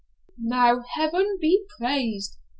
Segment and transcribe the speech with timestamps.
[0.39, 2.37] 'Now, Heaven be praised!'